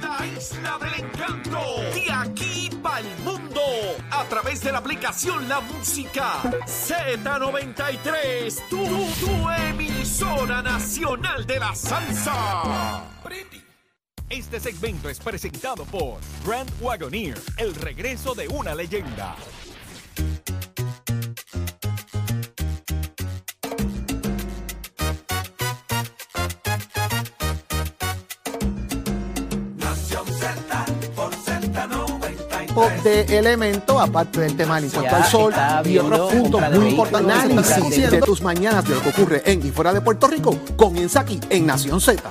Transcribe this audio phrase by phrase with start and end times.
[0.00, 1.60] la isla del encanto.
[1.94, 3.60] De aquí para el mundo.
[4.10, 8.68] A través de la aplicación La Música Z93.
[8.68, 13.04] Tu, tu emisora nacional de la salsa.
[14.30, 19.34] Este segmento es presentado por Grand Wagoneer, el regreso de una leyenda.
[32.78, 36.88] Pop de elemento, aparte del tema del impuesto al sol está y otros puntos muy
[36.90, 37.36] importantes.
[37.36, 41.20] Análisis de tus mañanas de lo que ocurre en y fuera de Puerto Rico comienza
[41.20, 42.30] aquí en Nación Z.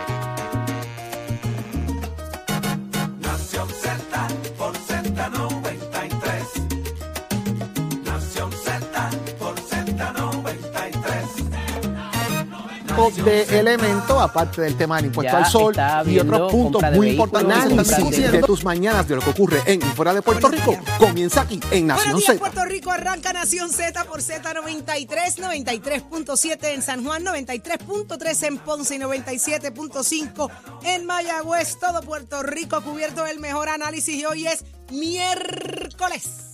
[13.23, 17.47] de elemento, aparte del tema del impuesto Ya al sol y otros puntos muy importantes.
[17.65, 20.77] de- Análisis de tus mañanas de lo que ocurre en y fuera de Puerto Rico
[20.99, 22.39] comienza aquí en Nación Buenos días, Z.
[22.39, 22.91] Puerto Rico.
[22.91, 30.49] Arranca Nación Z por Z93, 93.7 en San Juan, 93.3 en Ponce y 97.5
[30.83, 31.77] en Mayagüez.
[31.79, 36.50] Todo Puerto Rico cubierto del mejor análisis y hoy es miércoles.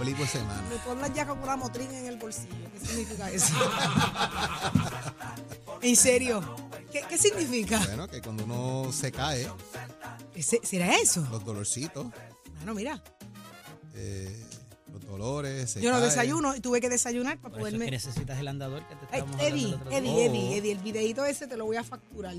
[0.00, 0.62] Semana.
[0.70, 2.48] Me pones ya con una motrín en el bolsillo.
[2.72, 3.54] ¿Qué significa eso?
[5.82, 6.40] en serio.
[6.90, 7.78] ¿Qué, qué significa?
[7.86, 9.46] Bueno, que cuando uno se cae,
[10.34, 11.26] ¿Ese- ¿Será eso?
[11.30, 12.06] los dolorcitos,
[12.56, 13.00] Bueno, mira.
[13.94, 14.42] eh,
[14.90, 16.06] los dolores, se Yo no cae.
[16.06, 17.84] desayuno y tuve que desayunar para Por eso es poderme.
[17.84, 19.98] que necesitas el andador que te Ay, estábamos hablando Eddie, otro día.
[19.98, 20.18] Eddie, Oh.
[20.30, 22.34] Eddie, Eddie, el videito ese te lo voy a facturar.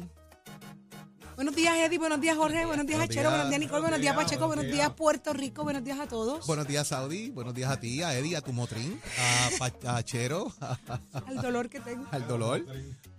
[1.41, 1.97] Buenos días, Eddie.
[1.97, 2.68] Buenos días, Jorge.
[2.68, 3.31] Buenos días, Achero.
[3.31, 3.81] Buenos días, Nicole.
[3.81, 4.46] Buenos días, Pacheco.
[4.46, 5.63] Buenos días, Puerto Rico.
[5.63, 6.46] Buenos días a todos.
[6.46, 7.31] Buenos días, Saudi.
[7.31, 10.53] Buenos días a ti, a Eddie, a tu motrín, a, Pa- a Chero,
[11.25, 12.06] Al dolor que tengo.
[12.12, 12.63] al dolor,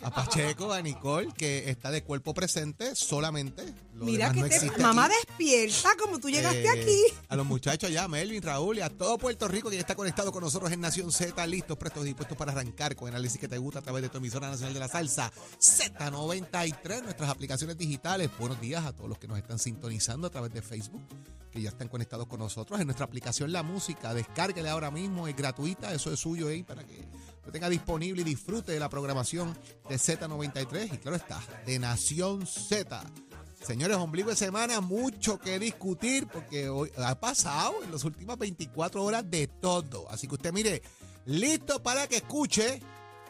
[0.02, 3.64] a Pacheco, a Nicole, que está de cuerpo presente solamente.
[4.04, 4.56] Mira que no te.
[4.56, 5.14] existe Mamá aquí.
[5.26, 6.98] despierta como tú llegaste Eh, aquí.
[7.28, 10.32] A los muchachos allá, Melvin, Raúl y a todo Puerto Rico que ya está conectado
[10.32, 13.48] con nosotros en Nación Z, listos, prestos y dispuestos para arrancar con el análisis que
[13.48, 18.30] te gusta a través de tu emisora nacional de la salsa Z93, nuestras aplicaciones digitales.
[18.38, 21.02] Buenos días a todos los que nos están sintonizando a través de Facebook,
[21.50, 24.14] que ya están conectados con nosotros en nuestra aplicación La Música.
[24.14, 27.06] Descárguele ahora mismo, es gratuita, eso es suyo ahí para que
[27.44, 29.56] lo tenga disponible y disfrute de la programación
[29.88, 33.04] de Z93 y claro está, de Nación Z.
[33.66, 39.02] Señores, ombligo de semana, mucho que discutir porque hoy ha pasado en las últimas 24
[39.04, 40.10] horas de todo.
[40.10, 40.82] Así que usted mire,
[41.26, 42.80] listo para que escuche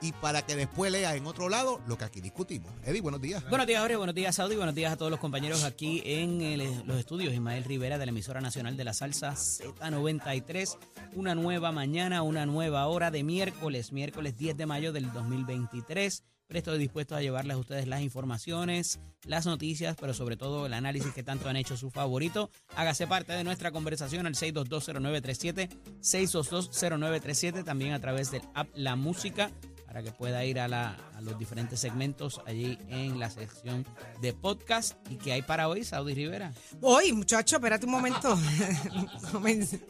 [0.00, 2.72] y para que después lea en otro lado lo que aquí discutimos.
[2.84, 3.46] Eddie, buenos días.
[3.48, 3.96] Buenos días, Jorge.
[3.96, 4.56] Buenos días, Saudi.
[4.56, 7.32] Buenos días a todos los compañeros aquí en el- los estudios.
[7.34, 10.76] Ismael Rivera de la emisora nacional de la salsa Z93.
[11.14, 16.24] Una nueva mañana, una nueva hora de miércoles, miércoles 10 de mayo del 2023.
[16.52, 20.74] Presto y dispuesto a llevarles a ustedes las informaciones, las noticias, pero sobre todo el
[20.74, 22.50] análisis que tanto han hecho su favorito.
[22.76, 25.70] Hágase parte de nuestra conversación al 6220937,
[26.02, 29.50] 6220937, también a través del app La Música
[29.92, 33.86] para que pueda ir a, la- a los diferentes segmentos allí en la sección
[34.22, 34.96] de podcast.
[35.10, 36.50] ¿Y qué hay para hoy, Saudi Rivera?
[36.80, 38.34] Hoy, muchacho, espérate un momento.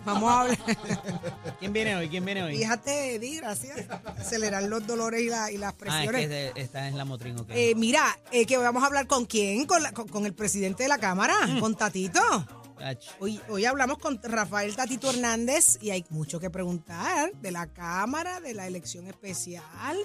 [0.04, 0.58] Vamos a hablar.
[1.60, 2.08] ¿Quién viene hoy?
[2.08, 2.56] ¿Quién viene hoy?
[2.56, 3.78] Fíjate, Eddie, gracias.
[4.18, 6.20] Acelerar los dolores y, la- y las Ah, es presiones.
[6.22, 7.50] que de- esta es la motrín, ok.
[7.50, 10.82] Eh, mira, eh, que vamos a hablar con quién, con, la- con- con el presidente
[10.82, 12.20] de la Cámara, con Tatito.
[13.20, 18.40] Hoy, hoy hablamos con Rafael Tatito Hernández y hay mucho que preguntar de la Cámara,
[18.40, 19.96] de la elección especial,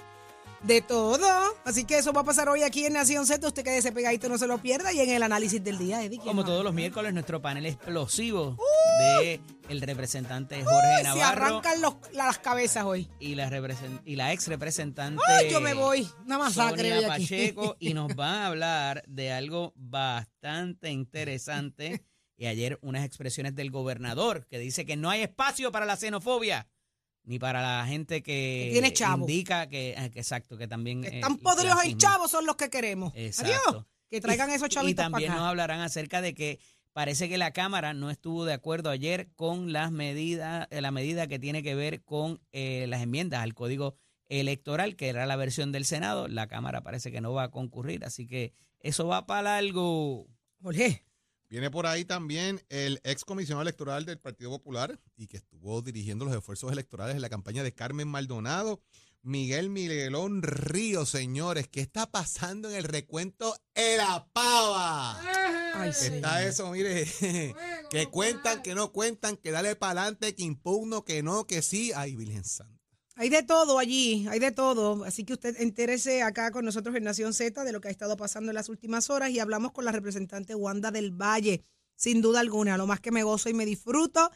[0.62, 1.26] de todo.
[1.64, 3.46] Así que eso va a pasar hoy aquí en Nación Z.
[3.46, 4.92] Usted quédese pegadito, no se lo pierda.
[4.92, 6.18] Y en el análisis del día, Eddie.
[6.18, 6.46] ¿quién Como va?
[6.48, 8.56] todos los miércoles, nuestro panel explosivo
[8.98, 13.08] de el representante Jorge Uy, se Navarro arrancan los- las cabezas hoy.
[13.20, 16.08] y la, represent- y la ex representante Ay, yo me voy.
[16.26, 17.22] Una masacre Sonia hoy aquí.
[17.24, 22.02] Pacheco y nos van a hablar de algo bastante interesante.
[22.38, 26.66] Y ayer unas expresiones del gobernador que dice que no hay espacio para la xenofobia
[27.24, 29.28] ni para la gente que, Que tiene chavo.
[29.28, 31.98] indica que, eh, que exacto, que también Que eh, están el podridos y clasismo.
[32.00, 33.12] chavos son los que queremos.
[33.14, 33.52] Exacto.
[33.70, 33.84] Adiós.
[34.08, 36.58] Que traigan Y- esos Y chavitos también para nos hablarán acerca de que
[36.94, 41.26] parece que la Cámara no estuvo de acuerdo ayer con las medidas, eh, la medida
[41.26, 43.96] que tiene que ver con eh, las enmiendas al Código
[44.30, 46.28] Electoral, que era la versión del Senado.
[46.28, 50.26] La Cámara parece que no va a concurrir, así que eso va para algo.
[50.62, 51.04] Jorge,
[51.50, 56.26] Viene por ahí también el ex comisionado electoral del Partido Popular y que estuvo dirigiendo
[56.26, 58.82] los esfuerzos electorales en la campaña de Carmen Maldonado,
[59.22, 61.66] Miguel Miguelón Ríos, señores.
[61.66, 65.18] ¿Qué está pasando en el recuento en la pava?
[65.74, 66.06] Ay, sí.
[66.06, 67.06] Está eso, mire,
[67.90, 71.92] que cuentan, que no cuentan, que dale para adelante, que impugno, que no, que sí.
[71.94, 72.78] Ay, Virgen Santa.
[73.20, 75.02] Hay de todo allí, hay de todo.
[75.02, 78.16] Así que usted entérese acá con nosotros en Nación Z de lo que ha estado
[78.16, 81.64] pasando en las últimas horas y hablamos con la representante Wanda del Valle,
[81.96, 82.76] sin duda alguna.
[82.76, 84.30] Lo más que me gozo y me disfruto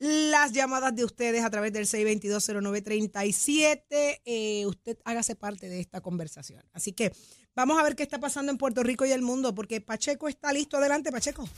[0.00, 4.20] las llamadas de ustedes a través del 6220937.
[4.26, 6.62] Eh, usted hágase parte de esta conversación.
[6.74, 7.12] Así que
[7.54, 10.52] vamos a ver qué está pasando en Puerto Rico y el mundo, porque Pacheco está
[10.52, 10.76] listo.
[10.76, 11.48] Adelante, Pacheco.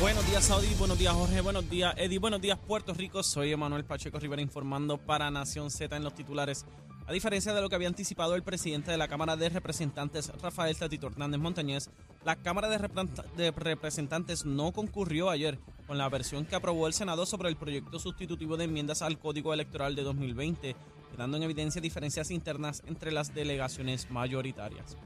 [0.00, 0.68] Buenos días, Saudi.
[0.78, 1.40] Buenos días, Jorge.
[1.40, 2.18] Buenos días, Eddie.
[2.18, 3.22] Buenos días, Puerto Rico.
[3.22, 6.66] Soy Emanuel Pacheco Rivera informando para Nación Z en los titulares.
[7.06, 10.76] A diferencia de lo que había anticipado el presidente de la Cámara de Representantes, Rafael
[10.76, 11.88] Tatito Hernández Montañez,
[12.24, 16.92] la Cámara de, Reprent- de Representantes no concurrió ayer con la versión que aprobó el
[16.92, 20.74] Senado sobre el proyecto sustitutivo de enmiendas al Código Electoral de 2020,
[21.12, 24.96] quedando en evidencia diferencias internas entre las delegaciones mayoritarias.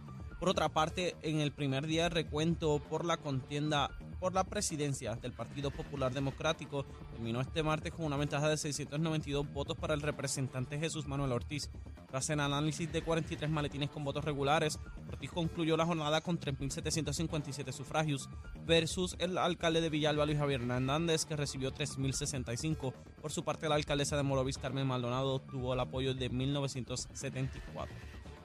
[0.40, 5.14] Por otra parte, en el primer día de recuento por la contienda por la presidencia
[5.16, 10.00] del Partido Popular Democrático, terminó este martes con una ventaja de 692 votos para el
[10.00, 11.70] representante Jesús Manuel Ortiz.
[12.08, 14.78] Tras el análisis de 43 maletines con votos regulares,
[15.08, 18.30] Ortiz concluyó la jornada con 3.757 sufragios
[18.66, 22.94] versus el alcalde de Villalba, Luis Javier Hernández, que recibió 3.065.
[23.20, 27.88] Por su parte, la alcaldesa de Morovis, Carmen Maldonado, tuvo el apoyo de 1.974.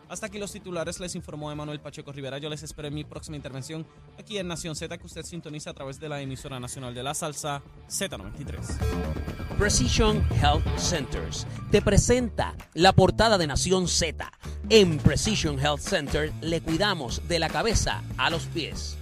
[0.08, 2.38] Hasta aquí los titulares, les informó Emanuel Pacheco Rivera.
[2.38, 3.86] Yo les espero en mi próxima intervención
[4.20, 7.14] aquí en Nación Z, que usted sintoniza a través de la emisora nacional de la
[7.14, 9.58] salsa Z93.
[9.58, 14.32] Precision Health Centers te presenta la portada de Nación Z.
[14.70, 18.98] En Precision Health Center le cuidamos de la cabeza a los pies.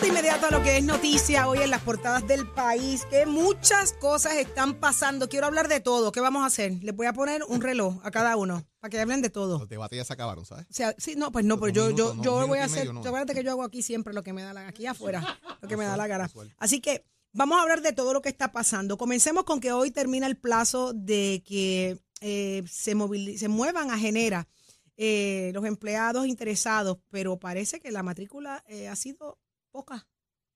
[0.00, 3.26] Vamos de inmediato a lo que es noticia hoy en las portadas del país, que
[3.26, 5.28] muchas cosas están pasando.
[5.28, 6.10] Quiero hablar de todo.
[6.10, 6.72] ¿Qué vamos a hacer?
[6.82, 9.58] Les voy a poner un reloj a cada uno para que hablen de todo.
[9.58, 10.64] Los debates ya se acabaron, ¿sabes?
[10.70, 12.94] O sea, sí, no, pues no, pero yo, yo, no, yo voy a hacer, medio,
[12.94, 13.00] no.
[13.00, 15.76] acuérdate que yo hago aquí siempre lo que me da la aquí afuera, lo que
[15.76, 16.30] me da la gana.
[16.56, 17.04] Así que
[17.34, 18.96] vamos a hablar de todo lo que está pasando.
[18.96, 22.96] Comencemos con que hoy termina el plazo de que eh, se,
[23.36, 24.48] se muevan a Genera
[24.96, 29.38] eh, los empleados interesados, pero parece que la matrícula eh, ha sido
[29.70, 30.06] poca.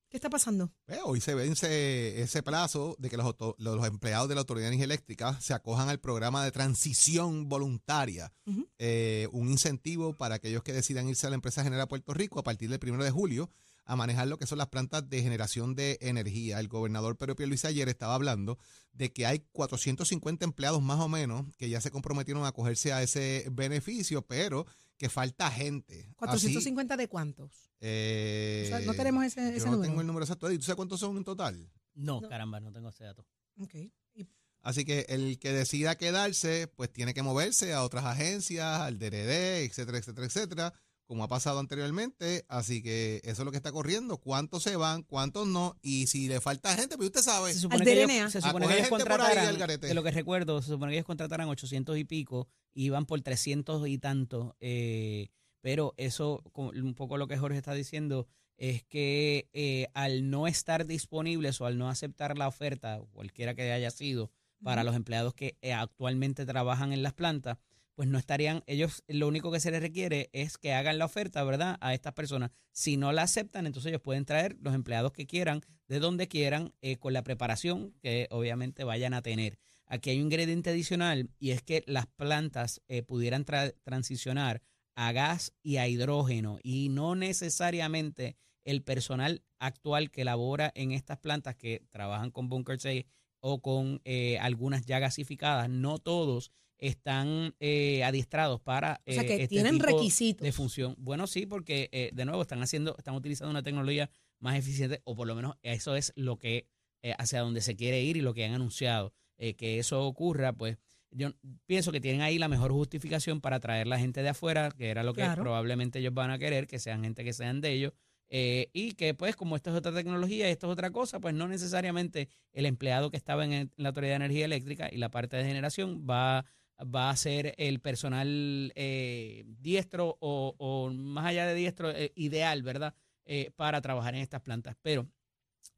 [0.09, 0.73] ¿Qué está pasando?
[0.87, 4.69] Pues, hoy se vence ese plazo de que los, los empleados de la Autoridad de
[4.69, 8.33] Energía Eléctrica se acojan al programa de transición voluntaria,
[8.79, 12.45] eh, un incentivo para aquellos que decidan irse a la empresa Genera Puerto Rico a
[12.45, 13.51] partir del 1 de julio
[13.87, 16.61] a manejar lo que son las plantas de generación de energía.
[16.61, 18.59] El gobernador Pedro Pierluisi ayer estaba hablando
[18.93, 23.03] de que hay 450 empleados más o menos que ya se comprometieron a acogerse a
[23.03, 26.13] ese beneficio, pero que falta gente.
[26.19, 27.71] Así, ¿450 de cuántos?
[27.81, 29.89] eh, O sea, no tenemos ese- yo ese no número.
[29.91, 30.51] tengo el número exacto.
[30.51, 31.71] ¿Y tú sabes cuántos son en total?
[31.95, 32.29] No, No.
[32.29, 33.27] caramba, no tengo ese dato.
[33.59, 33.75] Ok.
[34.15, 34.27] Y-
[34.63, 39.65] Así que el que decida quedarse, pues tiene que moverse a otras agencias, al DRD,
[39.65, 40.75] etcétera, etcétera, etcétera,
[41.07, 42.45] como ha pasado anteriormente.
[42.49, 44.19] Así que eso es lo que está corriendo.
[44.19, 45.03] ¿Cuántos se van?
[45.03, 45.77] ¿Cuántos no?
[45.83, 47.53] Y si le falta gente, pues usted sabe.
[47.53, 48.15] Se supone Al que DNA.
[48.15, 49.87] ellos, se supone que ellos gente por ahí contrataran, al garete.
[49.89, 53.21] de lo que recuerdo, se supone que ellos contrataran 800 y pico, y iban por
[53.21, 55.29] 300 y tanto, eh,
[55.61, 60.87] pero eso, un poco lo que Jorge está diciendo, es que eh, al no estar
[60.87, 64.31] disponibles o al no aceptar la oferta, cualquiera que haya sido,
[64.63, 67.59] para los empleados que eh, actualmente trabajan en las plantas,
[67.95, 71.43] pues no estarían, ellos lo único que se les requiere es que hagan la oferta,
[71.45, 71.77] ¿verdad?
[71.81, 72.51] A estas personas.
[72.73, 76.73] Si no la aceptan, entonces ellos pueden traer los empleados que quieran, de donde quieran,
[76.83, 79.59] eh, con la preparación que obviamente vayan a tener.
[79.87, 84.63] Aquí hay un ingrediente adicional y es que las plantas eh, pudieran tra- transicionar
[84.97, 91.19] a gas y a hidrógeno y no necesariamente el personal actual que labora en estas
[91.19, 93.05] plantas que trabajan con Bunker 6
[93.41, 99.27] o con eh, algunas ya gasificadas, no todos están eh, adiestrados para O sea, eh,
[99.27, 100.45] que este tienen tipo requisitos.
[100.45, 100.95] de función.
[100.99, 105.15] Bueno, sí, porque eh, de nuevo están haciendo, están utilizando una tecnología más eficiente, o
[105.15, 106.67] por lo menos eso es lo que
[107.03, 109.13] eh, hacia donde se quiere ir y lo que han anunciado.
[109.37, 110.79] Eh, que eso ocurra, pues
[111.11, 111.31] yo
[111.67, 115.03] pienso que tienen ahí la mejor justificación para traer la gente de afuera, que era
[115.03, 115.43] lo que Claro.
[115.43, 117.93] probablemente ellos van a querer, que sean gente que sean de ellos.
[118.29, 121.35] eh, y que pues como esto es otra tecnología y esto es otra cosa, pues
[121.35, 124.97] no necesariamente el empleado que estaba en, el- en la Autoridad de Energía Eléctrica y
[124.97, 126.45] la parte de generación va,
[126.81, 132.95] va a ser el personal eh, diestro o, más allá de diestro eh, ideal, ¿verdad?
[133.25, 134.77] Eh, para trabajar en estas plantas.
[134.83, 135.09] Pero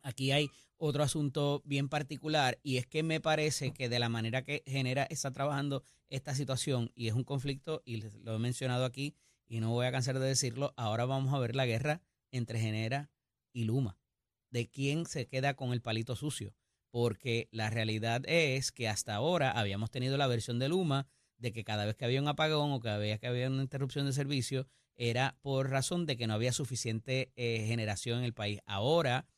[0.03, 0.49] aquí hay
[0.79, 5.05] otro asunto bien particular y es que me parece que de la manera que genera
[5.05, 9.15] está trabajando esta situación y es un conflicto y lo he mencionado aquí
[9.49, 13.11] y no voy a cansar de decirlo, ahora vamos a ver la guerra entre Genera
[13.53, 13.97] y Luma,
[14.51, 16.55] de quién se queda con el palito sucio,
[16.97, 21.63] porque la realidad es que hasta ahora habíamos tenido la versión de Luma de que
[21.63, 24.67] cada vez que había un apagón o cada vez que había una interrupción de servicio
[24.95, 28.61] era por razón de que no había suficiente eh, generación en el país.
[28.65, 29.29] Ahora,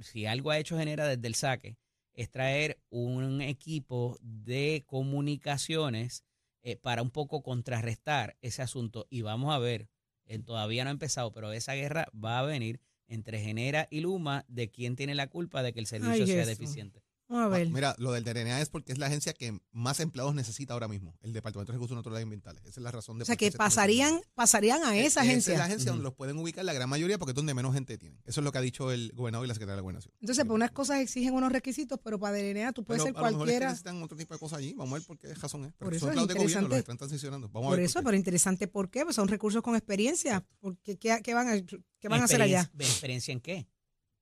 [0.00, 1.76] si algo ha hecho Genera desde el saque,
[2.12, 6.24] es traer un equipo de comunicaciones
[6.64, 9.06] eh, para un poco contrarrestar ese asunto.
[9.10, 9.88] Y vamos a ver,
[10.24, 14.46] eh, todavía no ha empezado, pero esa guerra va a venir entre Genera y Luma
[14.48, 17.02] de quién tiene la culpa de que el servicio Ay, sea deficiente.
[17.30, 17.68] Vamos a ver.
[17.68, 20.88] Ah, Mira, lo del DNA es porque es la agencia que más empleados necesita ahora
[20.88, 22.60] mismo, el Departamento de Recursos Naturales y Ambientales.
[22.64, 25.52] Esa es la razón de o sea por que se pasarían, pasarían a esa agencia.
[25.52, 27.96] es la agencia donde los pueden ubicar la gran mayoría porque es donde menos gente
[27.98, 28.16] tiene.
[28.26, 30.12] Eso es lo que ha dicho el gobernador y la secretaria de la gobernación.
[30.20, 33.30] Entonces, para unas cosas exigen unos requisitos, pero para DNA tú puedes Pero ser a
[33.30, 33.66] lo mejor es que cualquiera.
[33.68, 34.74] necesitan otro tipo de cosas allí.
[34.74, 35.72] Vamos a ver por qué razón es.
[35.74, 36.78] Por eso son es empleados de gobierno, los interesante.
[36.80, 37.48] están transicionando.
[37.50, 39.04] Vamos a Por ver eso, por pero interesante, ¿por qué?
[39.04, 40.44] Pues son recursos con experiencia.
[40.58, 41.52] Porque, ¿qué, qué van a,
[42.00, 42.62] qué van a hacer allá?
[42.62, 43.68] ¿Experiencia- ¿Experiencia en qué?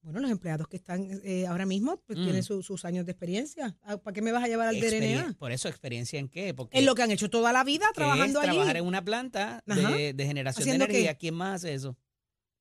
[0.03, 2.25] Bueno, los empleados que están eh, ahora mismo pues, Mm.
[2.25, 3.77] tienen su- sus años de experiencia.
[3.83, 5.35] Ah, ¿Para qué me vas a llevar al DNA?
[5.39, 6.55] Por eso, ¿experiencia en qué?
[6.55, 8.79] Porque Es lo que han hecho toda la vida trabajando es trabajar allí.
[8.81, 11.15] en una planta de, de generación de ¿Haciendo energía.
[11.15, 11.19] qué?
[11.19, 11.91] ¿Quién más hace eso?
[11.91, 11.97] O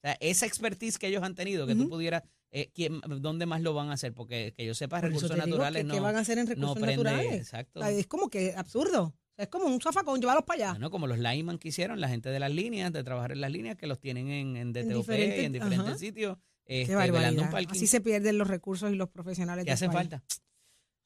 [0.01, 1.89] sea, esa expertise que ellos han tenido, que tú Ujú.
[1.91, 4.13] pudieras, eh, ¿quién, ¿dónde más lo van a hacer?
[4.13, 6.49] Porque que yo sepa, Por recursos naturales que- no, ¿Qué van a hacer en no
[6.49, 7.03] recursos prende.
[7.03, 7.33] naturales?
[7.33, 7.79] Exacto.
[7.79, 9.03] O sea, es como que absurdo.
[9.03, 10.71] O sea, es como un zafacón, llevarlos para allá.
[10.73, 13.51] Bueno, como los lineman que hicieron, la gente de las líneas, de trabajar en las
[13.51, 15.97] líneas, que los tienen en, en DTOP diferentes- y en diferentes ajá.
[15.97, 17.51] sitios, este, velando un barbaridad.
[17.51, 19.65] parking Así se pierden los recursos y los profesionales.
[19.65, 20.09] que hacen país.
[20.09, 20.23] falta.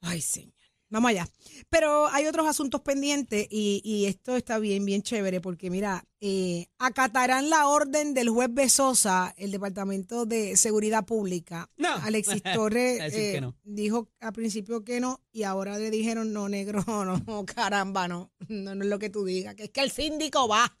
[0.00, 0.52] Ay, señor.
[0.92, 1.26] Vamos allá.
[1.70, 6.66] Pero hay otros asuntos pendientes y, y esto está bien, bien chévere porque mira, eh,
[6.76, 11.70] acatarán la orden del juez Besosa, el Departamento de Seguridad Pública.
[11.78, 11.94] No.
[11.94, 13.56] Alexis Torres eh, no.
[13.64, 16.84] dijo al principio que no y ahora le dijeron no, negro,
[17.26, 20.46] no, caramba, no, no, no es lo que tú digas, que es que el síndico
[20.46, 20.76] va,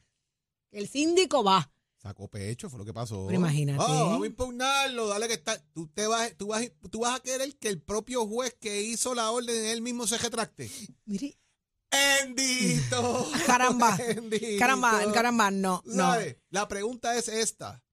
[0.70, 1.71] que el síndico va.
[2.02, 3.26] Sacó pecho, fue lo que pasó.
[3.28, 3.80] Pero imagínate.
[3.80, 5.56] Ah, vamos a impugnarlo, dale que está.
[5.72, 9.14] Tú, te vas, tú, vas, tú vas a querer que el propio juez que hizo
[9.14, 10.68] la orden él mismo se retracte.
[11.04, 11.38] Mire,
[11.92, 13.30] ¡Bendito!
[13.46, 13.96] Caramba.
[13.96, 14.58] Bendito.
[14.58, 16.14] caramba, caramba, no, no.
[16.50, 17.84] La pregunta es esta.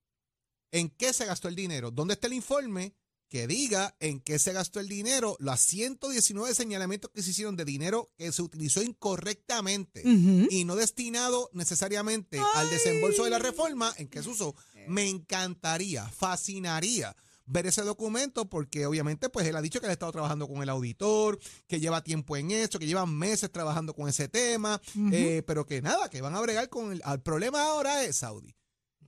[0.72, 1.92] ¿En qué se gastó el dinero?
[1.92, 2.96] ¿Dónde está el informe
[3.30, 5.36] que diga en qué se gastó el dinero?
[5.38, 11.48] Los 119 señalamientos que se hicieron de dinero que se utilizó incorrectamente y no destinado
[11.52, 14.54] necesariamente al desembolso de la reforma, ¿en qué se usó?
[14.88, 19.94] Me encantaría, fascinaría ver ese documento porque obviamente pues él ha dicho que él ha
[19.94, 24.08] estado trabajando con el auditor, que lleva tiempo en eso, que lleva meses trabajando con
[24.08, 24.80] ese tema,
[25.12, 28.56] eh, pero que nada, que van a bregar con el, el problema ahora es Saudi,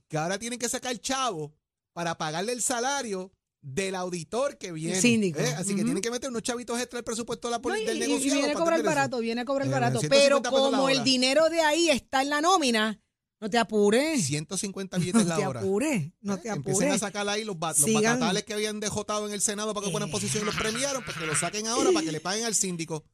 [0.07, 1.53] que ahora tienen que sacar chavo
[1.91, 3.33] para pagarle el salario
[3.65, 4.99] del auditor que viene.
[5.01, 5.39] síndico.
[5.39, 5.53] ¿eh?
[5.57, 7.85] Así que tienen que meter unos chavitos extra al presupuesto de la No, poli- y,
[7.85, 9.99] del y- y viene a cobrar barato, viene a cobrar Eh, barato.
[10.01, 12.99] 150 Pero como el dinero de ahí está en la nómina,
[13.39, 14.25] no te apures.
[14.25, 15.59] 150 billetes No la te hora.
[15.61, 16.99] apures, no Eh, te Empiecen a apures.
[16.99, 20.11] sacar ahí los, ba- los batatales que habían dejotado en el Senado para que fueran
[20.11, 23.05] posición y los premiaron, pues que lo saquen ahora para que le paguen al síndico.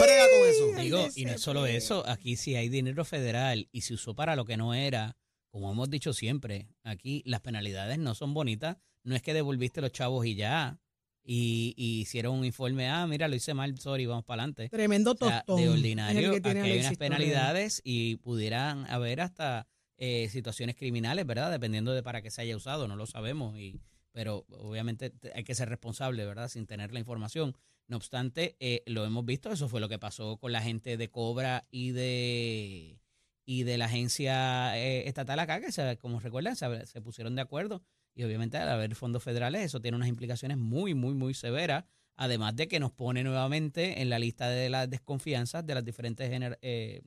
[0.00, 0.82] Brega con eso.
[0.82, 4.36] Digo, y no es solo eso, aquí si hay dinero federal y se usó para
[4.36, 5.16] lo que no era,
[5.50, 9.92] como hemos dicho siempre, aquí las penalidades no son bonitas, no es que devolviste los
[9.92, 10.78] chavos y ya,
[11.24, 14.68] y, y hicieron un informe, ah, mira, lo hice mal, sorry, vamos para adelante.
[14.68, 15.56] Tremendo O sea, tostón.
[15.62, 19.66] de ordinario, que aquí hay unas penalidades y pudieran haber hasta
[19.98, 21.50] eh, situaciones criminales, ¿verdad?
[21.50, 23.80] Dependiendo de para qué se haya usado, no lo sabemos, y
[24.10, 26.48] pero obviamente te- hay que ser responsable, ¿verdad?
[26.48, 27.56] Sin tener la información.
[27.86, 31.08] No obstante, eh, lo hemos visto, eso fue lo que pasó con la gente de
[31.08, 32.98] Cobra y de
[33.44, 37.42] y de la agencia eh, estatal acá, que se, como recuerdan, se, se pusieron de
[37.42, 37.82] acuerdo
[38.14, 41.84] y obviamente al haber fondos federales eso tiene unas implicaciones muy, muy, muy severas,
[42.16, 46.30] además de que nos pone nuevamente en la lista de las desconfianzas de las diferentes
[46.60, 47.02] eh,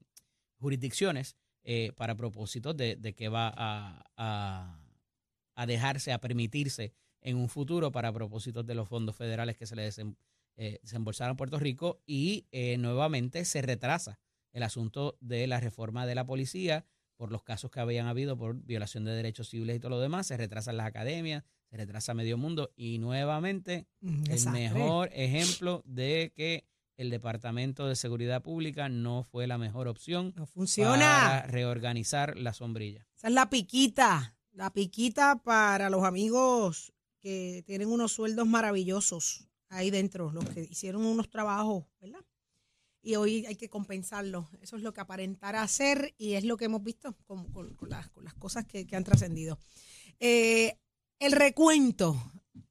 [0.58, 4.80] jurisdicciones eh, para propósitos de, de que va a,
[5.56, 9.76] a, dejarse, a permitirse en un futuro para propósitos de los fondos federales que se
[9.76, 9.88] le
[10.58, 12.48] eh, desembolsaron a Puerto Rico y
[12.78, 14.20] nuevamente se retrasa
[14.54, 16.86] el asunto de la reforma de la policía
[17.18, 20.28] por los casos que habían habido por violación de derechos civiles y todo lo demás,
[20.28, 26.32] se retrasan las academias, se retrasa medio mundo y nuevamente Un el mejor ejemplo de
[26.36, 26.66] que
[26.98, 30.98] el Departamento de Seguridad Pública no fue la mejor opción No funciona.
[30.98, 33.06] para reorganizar la sombrilla.
[33.18, 34.36] Esa es la piquita.
[34.52, 41.06] La piquita para los amigos que tienen unos sueldos maravillosos ahí dentro, los que hicieron
[41.06, 42.20] unos trabajos, ¿verdad?
[43.06, 44.50] Y hoy hay que compensarlo.
[44.62, 47.90] Eso es lo que aparentará hacer y es lo que hemos visto con, con- con
[47.90, 49.60] las, con las cosas que, que han trascendido.
[50.20, 50.80] Eh,
[51.20, 52.20] el recuento.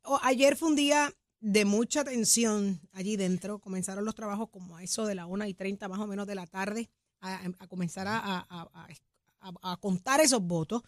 [0.03, 3.61] O- ayer fue un día de mucha tensión allí dentro.
[3.61, 6.35] Comenzaron los trabajos como a eso de la 1 y 30 más o menos de
[6.35, 10.83] la tarde a, a comenzar a, a- contar esos votos.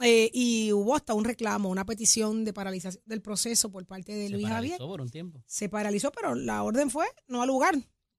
[0.00, 4.26] Eh, y hubo hasta un reclamo, una petición de paralización del proceso por parte de
[4.26, 4.88] Se Luis paralizó Javier.
[4.88, 5.44] por un tiempo.
[5.46, 7.76] Se paralizó, pero la orden fue no al lugar.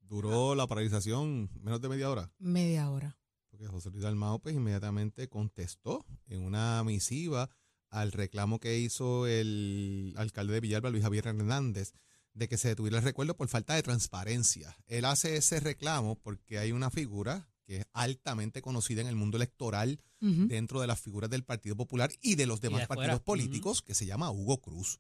[0.07, 2.31] Duró la paralización menos de media hora.
[2.37, 3.17] Media hora.
[3.49, 7.49] Porque José Luis Dalmao pues inmediatamente contestó en una misiva
[7.89, 11.93] al reclamo que hizo el alcalde de Villalba, Luis Javier Hernández,
[12.33, 14.77] de que se detuviera el recuerdo por falta de transparencia.
[14.87, 19.37] Él hace ese reclamo porque hay una figura que es altamente conocida en el mundo
[19.37, 23.83] electoral dentro de las figuras del Partido Popular y de los demás de partidos políticos,
[23.83, 24.99] que se llama Hugo Cruz.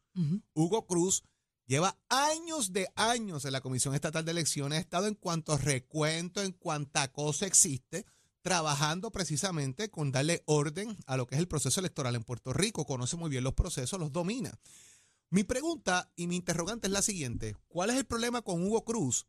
[0.53, 1.23] Hugo Cruz
[1.67, 6.41] lleva años de años en la Comisión Estatal de Elecciones, ha estado en cuanto recuento,
[6.41, 8.05] en cuanta cosa existe,
[8.41, 12.85] trabajando precisamente con darle orden a lo que es el proceso electoral en Puerto Rico.
[12.85, 14.59] Conoce muy bien los procesos, los domina.
[15.31, 17.55] Mi pregunta y mi interrogante es la siguiente.
[17.67, 19.25] ¿Cuál es el problema con Hugo Cruz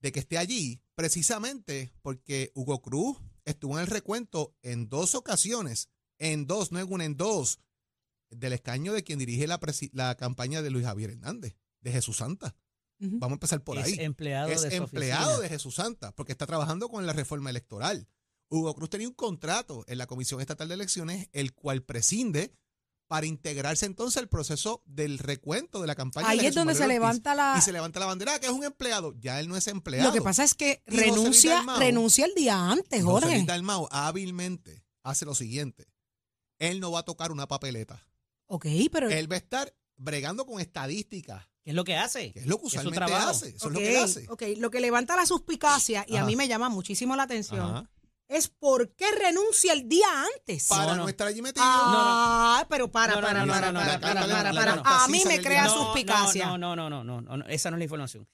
[0.00, 0.80] de que esté allí?
[0.94, 6.90] Precisamente porque Hugo Cruz estuvo en el recuento en dos ocasiones, en dos, no en
[6.90, 7.60] una, en dos,
[8.30, 9.60] del escaño de quien dirige la,
[9.92, 12.56] la campaña de Luis Javier Hernández, de Jesús Santa.
[12.98, 13.96] Vamos a empezar por es ahí.
[14.00, 15.42] empleado Es de empleado oficina.
[15.42, 18.08] de Jesús Santa, porque está trabajando con la reforma electoral.
[18.48, 22.54] Hugo Cruz tenía un contrato en la Comisión Estatal de Elecciones, el cual prescinde
[23.08, 26.28] para integrarse entonces al proceso del recuento de la campaña.
[26.28, 26.94] Ahí de es donde Manuel se Ortiz.
[26.94, 27.54] levanta la...
[27.58, 29.14] Y se levanta la bandera que es un empleado.
[29.20, 30.08] Ya él no es empleado.
[30.08, 33.34] Lo que pasa es que Y José renuncia, Dalmau- renuncia el día antes, José Jorge.
[33.36, 35.86] Luis Dalmau hábilmente hace lo siguiente.
[36.58, 38.08] Él no va a tocar una papeleta.
[38.46, 39.10] Ok, pero...
[39.10, 42.32] Él va a estar bregando con estadísticas, ¿Qué es lo que hace?
[42.36, 43.28] es lo que Es su usualmente trabajo.
[43.30, 43.48] hace.
[43.48, 44.26] Eso es lo que hace.
[44.28, 47.90] ok, lo que levanta la suspicacia, y a mí me llama muchísimo la atención, Ajá.
[48.28, 50.06] es por qué renuncia el día
[50.36, 50.68] antes.
[50.68, 51.08] Para No, no, no.
[51.08, 51.64] estar allí metido.
[51.66, 54.82] Ah, pero para, No, no, para, para, no, no, para, no, para, no, no, para,
[54.82, 55.04] para.
[55.04, 56.46] A mí me crea no, suspicacia.
[56.46, 58.28] No, no, no, no, no, no, no, esa no es la información.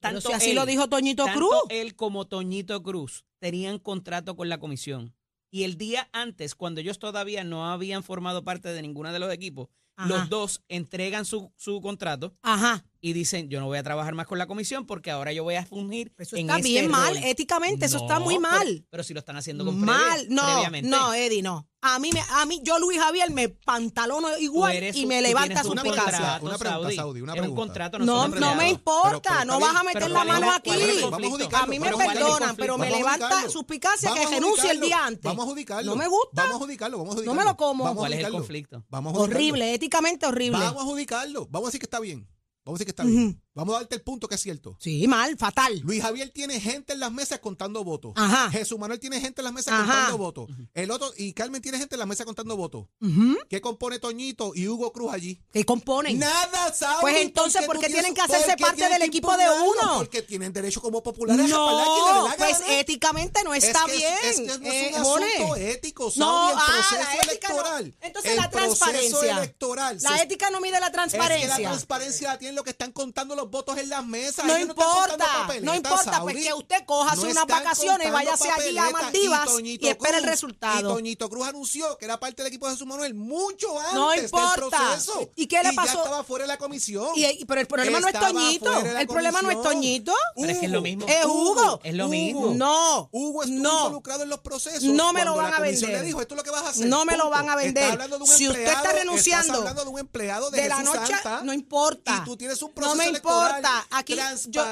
[0.00, 1.54] Pero Tanto si así él- lo dijo Toñito tanto Cruz.
[1.70, 5.14] él como Toñito Cruz tenían contrato con la comisión.
[5.50, 9.32] Y el día antes, cuando ellos todavía no habían formado parte de ninguno de los
[9.32, 10.08] equipos, Ajá.
[10.08, 12.84] los dos entregan su, su contrato Ajá.
[13.00, 15.54] Y dicen, yo no voy a trabajar más con la comisión porque ahora yo voy
[15.54, 17.24] a fungir Eso en está este bien mal, rol".
[17.24, 18.86] éticamente, eso está No, muy pero- mal.
[18.90, 20.90] Pero, si lo están haciendo con Mal, previ- no, previamente.
[20.90, 21.68] no, Eddie, no.
[21.80, 25.28] A mí, me, a mí, yo Luis Javier me pantalono igual eres y me tú
[25.28, 27.62] levanta tienes un Una pregunta, contrato, una pregunta, Saudi, una Es un pregunta.
[27.62, 28.56] contrato, No, no empleados.
[28.56, 30.70] me Pero- importa, pero no está vas a meter pero la ¿cuál es mano aquí.
[30.70, 34.80] a mí me pero ¿cuál es el perdonan, pero me levanta suspicacia que renuncie el
[34.80, 35.22] día antes.
[35.22, 35.92] Vamos a adjudicarlo.
[35.92, 36.30] No me gusta.
[36.42, 37.40] Vamos a adjudicarlo, vamos a adjudicarlo.
[37.40, 37.84] me lo como.
[37.84, 38.84] Vamos a ¿Cuál es el conflicto?
[38.90, 40.58] Horrible, éticamente horrible.
[40.58, 41.46] Vamos a adjudicarlo.
[41.48, 42.26] Vamos a decir que está bien.
[42.68, 43.40] Vamos a decir que está bien.
[43.58, 44.76] Vamos a darte el punto que es cierto.
[44.78, 45.80] Sí, mal, fatal.
[45.82, 48.12] Luis Javier tiene gente en las mesas contando votos.
[48.14, 48.52] Ajá.
[48.52, 49.84] Jesús Manuel tiene gente en las mesas Ajá.
[49.84, 50.48] contando votos.
[50.74, 52.86] El otro, y Carmen tiene gente en las mesas contando votos.
[53.50, 55.42] ¿Qué compone Toñito y Hugo Cruz allí?
[55.52, 56.20] ¿Qué componen?
[56.20, 56.98] Nada, ¿sabes?
[57.00, 59.98] Pues entonces, ¿por qué tienen que hacerse parte del equipo de uno?
[59.98, 62.78] Porque tienen derecho como populares a respaldar a quien le dé No, la pues gana.
[62.80, 64.14] éticamente no Es está que bien.
[64.22, 65.72] Es, que no eh, es un asunto Jorge.
[65.72, 67.54] ético, No, Saudi, el ah, proceso la ética no.
[67.56, 67.94] electoral.
[68.02, 69.10] Entonces el la transparencia.
[69.18, 69.98] proceso electoral.
[70.00, 71.48] La ética no mide la Es que transparencia.
[71.48, 74.44] la transparencia la tienen los que están contando los votos en las mesas.
[74.44, 76.42] No Ellos importa, no importa, pues Saudi.
[76.44, 78.90] que usted coja No unas vacaciones y váyase allí a.
[78.90, 80.78] Maldivas Toñito y espere el resultado.
[80.78, 84.10] Y Toñito Cruz anunció que era parte del equipo de Jesús Manuel mucho antes No
[84.10, 84.56] del importa.
[84.56, 85.30] proceso.
[85.36, 85.98] ¿Y qué le ya pasó?
[85.98, 87.08] estaba fuera de la comisión.
[87.14, 88.72] Y- y- pero el problema no es Toñito.
[88.80, 89.62] El problema no es.
[89.62, 90.14] Toñito.
[90.36, 91.06] Pero es que es lo mismo.
[91.08, 91.80] Es Hugo.
[91.82, 92.10] Es lo Hugo.
[92.10, 92.54] mismo.
[92.54, 93.08] No.
[93.12, 93.78] Hugo estuvo no.
[93.86, 94.82] involucrado en los procesos.
[94.84, 95.90] No me lo van a vender.
[95.90, 96.86] le dijo, esto es lo que vas a hacer.
[96.86, 97.98] No me lo van a vender.
[98.26, 102.20] Si usted está renunciando Estás hablando de un empleado de, la noche, no importa.
[102.22, 103.86] Y tú tienes un No proceso me electoral importa.
[103.90, 104.16] Aquí
[104.48, 104.64] yo-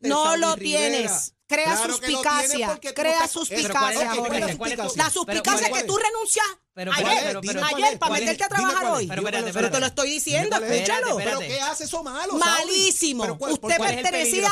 [0.00, 0.90] no Saudi lo Rivera.
[0.90, 1.34] tienes.
[1.46, 4.18] Crea Claro suspicacia, crea suspicacia, Pero ¿cuál es- Jorge.
[4.18, 5.04] ok, ¿cuál es ¿Cuál es el suspicacia?
[5.04, 7.18] La suspicacia ¿cuál que tú renuncias Pero ayer.
[7.22, 9.06] Pero- pero- ayer para meterte a trabajar hoy.
[9.06, 11.18] Pero espérate, Pero te lo estoy diciendo, escúchalo.
[11.18, 12.32] Espérate, ¿Pero qué hace eso malo?
[12.34, 13.22] Malísimo.
[13.24, 14.50] ¿Pero cuál- Usted pertenecía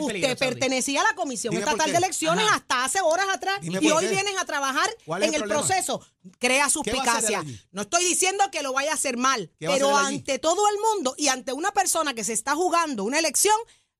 [0.00, 2.56] Usted pertenecía a la Comisión Estatal de Elecciones Ajá.
[2.56, 6.04] hasta hace horas atrás y hoy vienes a trabajar ¿Cuál es en el proceso.
[6.38, 7.44] Crea suspicacia.
[7.70, 10.68] No estoy diciendo que lo vaya a hacer mal, ¿Qué va a pero ante todo
[10.68, 13.54] el mundo y ante una persona que se está jugando una elección,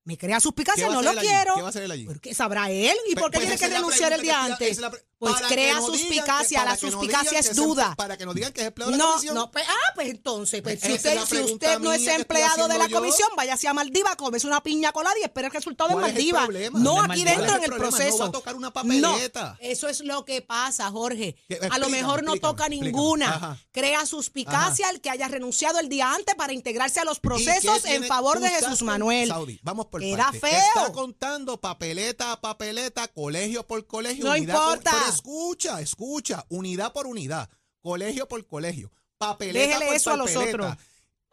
[0.05, 1.19] me crea suspicacia, ¿Qué no lo allí?
[1.19, 1.55] quiero.
[1.55, 2.05] ¿Qué va a hacer él allí?
[2.05, 4.79] Porque sabrá él y por qué Pues tiene que renunciar el día antes.
[5.23, 7.95] Pues para crea no digan que- suspicacia, la no suspicacia es duda.
[7.95, 9.35] Para que no digan que es empleado de la No, comisión.
[9.35, 12.87] no, pues, ah, pues entonces, pues, si usted, si usted no es empleado de la
[12.87, 12.97] yo.
[12.97, 16.17] comisión, váyase a Maldivas, comerse una piña colada y espera el resultado en ¿Cuál es
[16.17, 16.71] el Maldivas.
[16.73, 18.17] No ¿Dónde es aquí dentro ¿Cuál en el el proceso.
[18.17, 19.57] No va a tocar una papeleta.
[19.59, 21.35] Eso es lo que pasa, Jorge.
[21.47, 23.33] Que- a lo mejor no toca ninguna.
[23.35, 23.57] Ajá.
[23.71, 27.27] Crea suspicacia el que haya renunciado el día antes para integrarse a los ¿Y qué
[27.27, 29.29] procesos en favor de Jesús Manuel.
[29.29, 30.39] Saudi, vamos por parte.
[30.39, 30.51] feo.
[30.51, 34.25] Está contando papeleta a papeleta, colegio por colegio.
[34.25, 34.91] No importa.
[35.15, 37.49] Escucha, escucha, unidad por unidad,
[37.81, 40.55] colegio por colegio, papeleta Déjele por eso a los papeleta.
[40.71, 40.77] otros.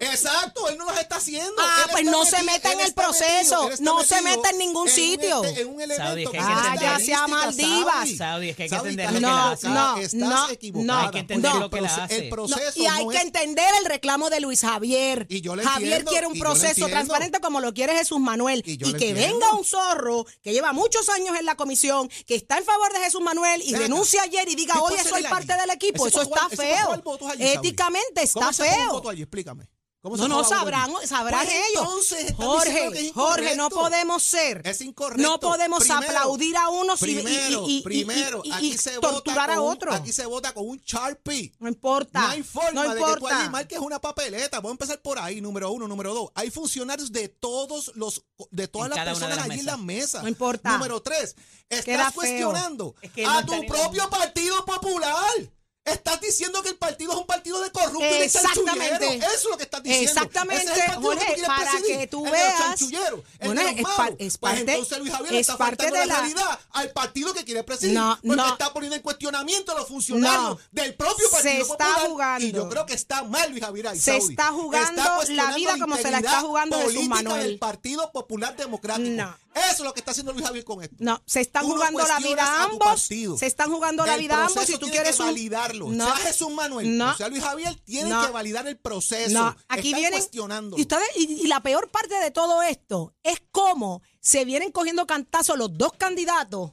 [0.00, 1.52] Exacto, él no los está haciendo.
[1.58, 4.88] Ah, Él pues no se meta en el proceso, metido, no se meta en ningún
[4.88, 5.44] sitio.
[5.44, 8.08] este- En un elemento Ah, ya sea Maldivas.
[8.16, 8.48] Saudi.
[8.48, 9.66] Es que hay que Saudi, entender estás lo que No, la hace.
[9.66, 10.98] equivocada, no, estás no, no.
[11.00, 12.16] Hay que entender El lo que la hace.
[12.16, 15.26] El No, proceso y hay no que es- entender el reclamo de Luis Javier.
[15.28, 18.62] Y yo lo Javier entiendo, quiere un proceso transparente como lo quiere Jesús Manuel.
[18.64, 19.20] Y que entiendo.
[19.20, 23.00] venga un zorro que lleva muchos años en la comisión, que está en favor de
[23.00, 26.06] Jesús Manuel y renuncia ayer y diga, ¿Qué oye, soy parte del equipo.
[26.06, 27.02] Eso está feo.
[27.38, 28.92] Éticamente está ¿Cómo se juega un feo.
[28.92, 29.22] voto allí?
[29.22, 29.68] Explícame.
[30.02, 31.82] ¿Cómo se No, no, sabrán, sabrán Pues ellos.
[31.82, 34.62] entonces, Jorge, Jorge, no podemos ser.
[34.64, 35.22] Es incorrecto.
[35.22, 38.66] No podemos Primero, aplaudir a unos y, y- Primero, y- y- primero, y- y- aquí
[38.72, 39.92] y se torturar vota a con un- otro.
[39.92, 41.52] Aquí se vota con un Sharpie.
[41.58, 42.18] No importa.
[42.18, 43.50] No hay forma no de que tú importa.
[43.50, 44.56] marques una papeleta.
[44.56, 45.86] Vamos a empezar por ahí, número uno.
[45.86, 49.66] Número dos, hay funcionarios de todos los, de todas En las personas las allí en
[49.66, 50.22] las mesas.
[50.22, 50.72] No importa.
[50.78, 51.36] Número tres,
[51.68, 52.14] Queda estás feo.
[52.14, 55.50] cuestionando Es que a tu la propio partido popular.
[55.92, 58.98] Estás diciendo que el partido es un partido de corruptos y de Exactamente.
[58.98, 59.32] chanchulleros.
[59.34, 60.10] Eso es lo que estás diciendo.
[60.10, 62.80] Exactamente, Ese es el partido Jorge, que tú para presidir, que tú el de veas.
[62.80, 62.88] el
[63.40, 63.76] Bueno, de los
[64.18, 67.32] es Pues parte- entonces Luis Javier es está parte faltando de la realidad al partido
[67.34, 67.94] que quiere presidir.
[67.94, 68.48] No, porque no.
[68.52, 70.58] está poniendo en cuestionamiento a los funcionarios No.
[70.72, 72.06] del propio Se Partido está Popular.
[72.08, 72.46] jugando.
[72.46, 75.96] Y yo creo que está mal Luis Javier Se está jugando Está la vida como
[75.96, 77.42] se la está jugando política Manuel.
[77.42, 79.10] del Partido Popular Democrático.
[79.10, 79.36] No.
[79.52, 80.94] Eso es lo que está haciendo Luis Javier con esto.
[81.00, 83.02] No, se están jugando la vida ambos.
[83.02, 84.64] Se están jugando la vida ambos.
[84.64, 85.88] Si tú quieres que un- validarlo.
[85.90, 86.04] No.
[86.06, 87.10] Sea Jesús Manuel, No.
[87.10, 88.24] o sea Luis Javier, tienen No.
[88.26, 89.32] que validar el proceso.
[89.32, 90.18] No, aquí Están vienen.
[90.20, 90.78] cuestionando.
[90.78, 95.06] Y, ustedes, y, y la peor parte de todo esto es cómo se vienen cogiendo
[95.06, 96.72] cantazos los dos candidatos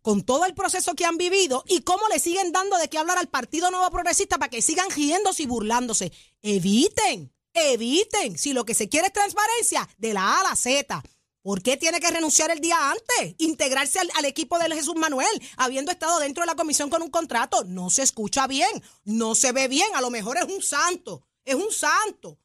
[0.00, 3.18] con todo el proceso que han vivido y cómo le siguen dando de qué hablar
[3.18, 6.12] al Partido Nuevo Progresista para que sigan riéndose y burlándose.
[6.42, 8.38] Eviten, eviten.
[8.38, 11.02] Si lo que se quiere es transparencia, de la A a la Z.
[11.42, 13.34] ¿Por qué tiene que renunciar el día antes?
[13.38, 17.10] Integrarse al, al equipo de Jesús Manuel, habiendo estado dentro de la comisión con un
[17.10, 17.64] contrato.
[17.64, 18.70] No se escucha bien,
[19.04, 19.88] no se ve bien.
[19.94, 22.38] A lo mejor es un santo, es un santo.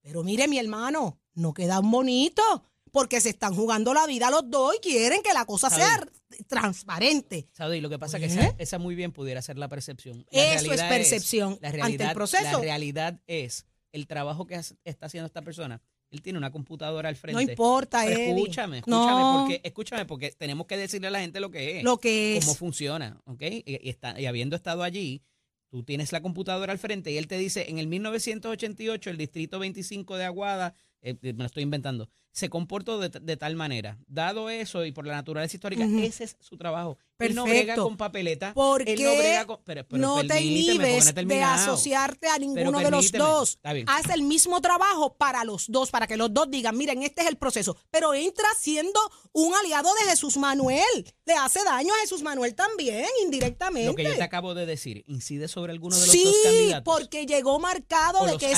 [0.00, 2.62] Pero mire, mi hermano, no quedan bonitos
[2.92, 6.06] porque se están jugando la vida los dos y quieren que la cosa sea
[6.46, 7.48] transparente.
[7.52, 8.44] Saudi, lo que pasa es que ¿Eh?
[8.44, 10.24] esa, esa muy bien pudiera ser la percepción.
[10.30, 12.44] La Eso es percepción la ante el realidad, proceso.
[12.44, 15.82] La realidad es el trabajo que está haciendo esta persona.
[16.14, 17.34] Él tiene una computadora al frente.
[17.34, 19.38] No importa, Pero escúchame, escúchame, No.
[19.40, 21.84] porque, escúchame, porque tenemos que decirle a la gente lo que es.
[21.84, 22.44] Lo que es.
[22.44, 23.42] Cómo funciona, ¿ok?
[23.42, 25.22] Y, y está, y habiendo estado allí,
[25.70, 29.58] tú tienes la computadora al frente y él te dice, en el 1988, el distrito
[29.58, 33.96] 25 de Aguada, eh, me lo estoy inventando, se comportó de, de tal manera.
[34.08, 36.98] Dado eso y por la naturaleza histórica, ese es su trabajo.
[37.20, 37.84] Él no brega Perfecto.
[37.84, 38.52] con papeleta.
[38.54, 39.60] Porque él no brega con...
[39.64, 43.12] pero- pero no te permíteme, porque no he inhibes de asociarte a ninguno de los
[43.12, 43.60] dos.
[43.86, 47.28] Haz el mismo trabajo para los dos, para que los dos digan, miren, este es
[47.28, 47.76] el proceso.
[47.92, 48.98] Pero entra siendo
[49.32, 50.82] un aliado de Jesús Manuel.
[51.24, 53.86] Le hace daño a Jesús Manuel también, indirectamente.
[53.88, 57.26] Lo que yo te acabo de decir, incide sobre alguno de los dos Sí, porque
[57.26, 58.50] llegó marcado de que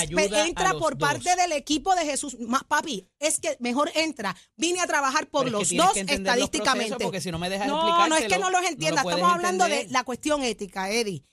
[0.47, 1.09] entra por dos.
[1.11, 2.37] parte del equipo de Jesús.
[2.41, 4.37] Ma- papi, es que mejor entra.
[4.57, 6.89] Vine a trabajar por Pero es que los dos los estadísticamente.
[6.91, 9.03] procesos, porque si no me dejas no, no es que no los no entienda.
[9.03, 11.25] lo estamos hablando de la cuestión ética, Eddie.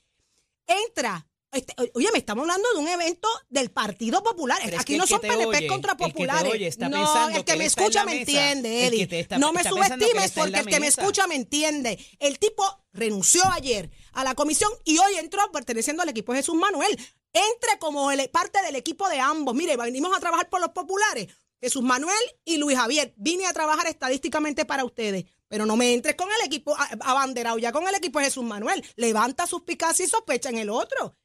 [0.68, 1.28] Entra.
[1.52, 4.60] este, oye, me estamos hablando de un evento del Partido Popular.
[4.64, 6.52] Pero Aquí no son PNP oye, contra el que te populares.
[6.52, 8.20] oye está no, pensando el que me escucha me mesa.
[8.22, 9.08] entiende, Eddie.
[9.20, 12.00] está- no me subestimes porque el que me escucha me entiende.
[12.20, 16.56] El tipo renunció ayer a la comisión y hoy entró perteneciendo al equipo de Jesús
[16.56, 16.98] Manuel.
[17.36, 19.54] Entre como el- parte del equipo de ambos.
[19.56, 21.28] Mire, venimos a trabajar por los populares.
[21.64, 23.14] Jesús Manuel y Luis Javier.
[23.16, 25.24] Vine a trabajar estadísticamente para ustedes.
[25.48, 28.84] Pero no me entres con el equipo abanderado ya con el equipo de Jesús Manuel.
[28.98, 31.16] Levanta suspicacia y sospecha en el otro.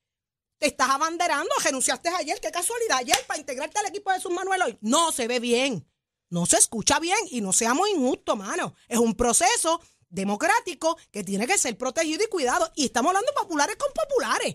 [0.58, 4.62] Te estás abanderando, renunciaste ayer, qué casualidad, ayer para integrarte al equipo de Jesús Manuel
[4.62, 4.78] hoy.
[4.80, 5.88] No se ve bien,
[6.30, 8.74] no se escucha bien y no seamos injustos, mano.
[8.86, 12.70] Es un proceso democrático que tiene que ser protegido y cuidado.
[12.76, 14.54] Y estamos hablando populares con populares.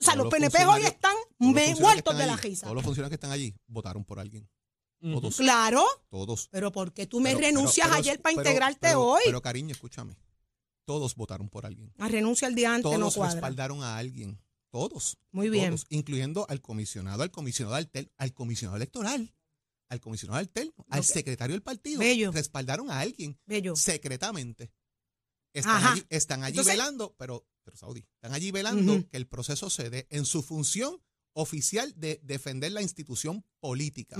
[0.00, 2.62] O sea, los los PNP hoy están muertos de la risa.
[2.62, 4.48] Todos los funcionarios que están allí votaron por alguien.
[5.14, 5.36] Todos.
[5.36, 6.48] Claro, Todos.
[6.50, 9.20] pero ¿por qué tú me Pero- renuncias pero- ayer para integrarte hoy?
[9.24, 10.16] Pero cariño, escúchame.
[10.84, 11.92] Todos votaron por alguien.
[11.98, 13.34] a renuncia el día antes no Todos cuadra.
[13.34, 14.40] respaldaron a alguien.
[14.70, 15.18] Todos.
[15.32, 15.66] Muy bien.
[15.70, 19.34] Todos, incluyendo al comisionado, al comisionado alter- al comisionado electoral,
[19.88, 21.98] al comisionado alterno, al secretario del partido.
[22.00, 22.30] Bello.
[22.32, 23.74] Respaldaron a alguien Bello.
[23.76, 24.70] secretamente.
[25.52, 25.92] Están Ajá.
[25.92, 29.88] allí, están allí Entonces- velando, pero, pero Saudi, están allí velando que el proceso se
[29.90, 31.00] dé en su función
[31.36, 34.16] oficial de defender la institución política.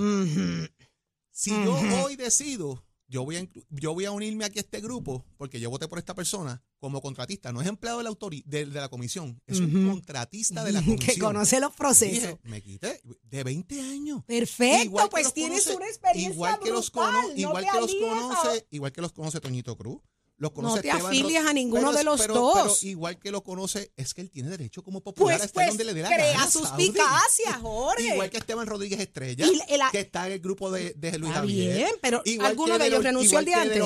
[1.31, 1.74] Si yo
[2.05, 5.70] hoy decido, yo voy, a, yo voy a unirme aquí a este grupo porque yo
[5.70, 8.11] voté por esta persona como contratista, no es empleado de la,
[8.44, 11.14] de, de la comisión, es un contratista de la comisión.
[11.14, 12.12] que conoce los procesos.
[12.12, 14.24] Dije, me quité de 20 años.
[14.24, 18.92] Perfecto, Igual pues tienes conoce- una experiencia igual que los cono- igual que conoce, igual
[18.92, 20.00] que los conoce Toñito Cruz,
[20.38, 22.79] Lo conoce No te Esteban afilies Ro- a ninguno pero- de los pero- dos.
[22.81, 25.55] Pero igual que lo conoce, es que él tiene derecho como popular a Pues, estar
[25.64, 26.90] pues donde le dé la crea gana, sus Saudi.
[26.90, 28.09] picacias, Jorge.
[28.12, 31.31] Igual que Esteban Rodríguez Estrella, Y el- que está en el grupo de, de Luis
[31.31, 31.77] Está Javier.
[31.77, 33.83] bien, pero Igual ¿alguno de ellos los- renunció el día antes?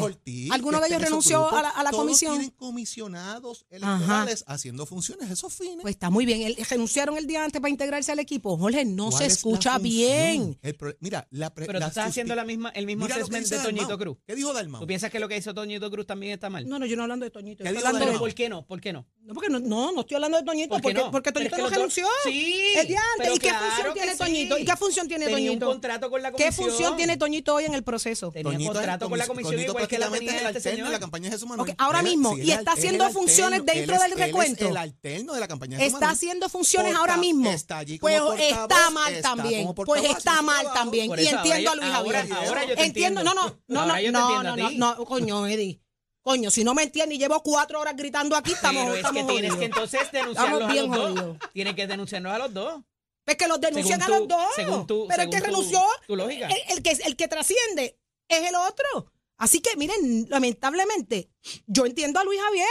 [0.51, 2.33] ¿Alguno de ellos renunció a la- a la Todos comisión?
[2.33, 5.79] tienen comisionados electorales haciendo funciones, esos fines.
[5.83, 6.43] Pues está muy bien.
[6.43, 8.57] El- renunciaron el día antes para integrarse al equipo.
[8.59, 9.83] Jorge, no ¿Cuál se es escucha función?
[9.83, 10.59] bien.
[10.63, 13.59] El pro- mira, la pre- Pero tú estás haciendo la misma, el mismo assessment de
[13.59, 13.99] Toñito.
[13.99, 14.17] Cruz.
[14.27, 14.81] ¿Qué dijo Dalmau?
[14.81, 16.67] ¿Tú piensas que lo que hizo Toñito Cruz también está mal?
[16.69, 17.63] No, no, yo no hablando de Toñito.
[17.63, 18.19] ¿Qué Estoy hablando de-?
[18.19, 18.67] ¿por qué no?
[18.67, 19.07] ¿Por qué no?
[19.23, 21.11] No, porque no, no, no estoy hablando de Toñito, ¿Por qué porque, no?
[21.11, 22.07] porque Toñito es que no renunció.
[22.25, 23.37] Sí, El día antes.
[23.37, 24.19] ¿Y qué claro función tiene sí.
[24.19, 24.59] Toñito?
[24.59, 25.67] ¿Y qué función tiene Tenía Toñito?
[25.67, 26.67] un contrato con la ¿Qué comisión.
[26.69, 28.31] función tiene Toñito hoy en el proceso?
[28.33, 30.69] Tenía Toñito contrato con la comis- comisión Toñito igual que la tenía es el este
[30.71, 31.75] alterno de la campaña de Jesús Manuel.
[31.79, 34.27] Ahora Él mismo, sí, y está haciendo funciones alterno, dentro él del es- él es
[34.27, 34.69] recuento.
[34.69, 36.17] el alterno de la campaña de Jesús Está Manuel.
[36.17, 37.51] haciendo funciones Porta- ahora mismo.
[37.51, 39.75] está allí como Pues portavoz, está mal también.
[39.75, 41.11] Pues está mal también.
[41.19, 42.27] Y entiendo a Luis Javier.
[42.49, 43.23] ahora yo te entiendo.
[43.23, 45.81] No, no, no, no, no, no, no, coño, Eddie.
[46.23, 49.09] Coño, si no me entiendes y llevo cuatro horas gritando aquí, estamos, Pero es que
[49.21, 51.09] estamos tienes que entonces denunciarlos Estamos a bien los dos.
[51.21, 51.39] jodidos.
[51.53, 52.83] Tienes que denunciarlos a los dos.
[53.27, 54.47] Es que los denuncian Según a los dos.
[54.57, 56.49] según tu- pero el que según renunció, tu lógica.
[56.49, 59.13] El, el que, el que trasciende es el otro.
[59.39, 61.31] Así que, miren, lamentablemente,
[61.67, 62.69] yo entiendo a Luis Javier.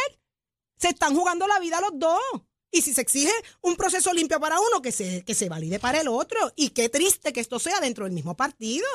[0.78, 2.20] Se están jugando la vida los dos.
[2.72, 3.32] Y si se exige
[3.62, 6.40] un proceso limpio para uno, que se, que se valide para el otro.
[6.56, 8.86] Y qué triste que esto sea dentro del mismo partido.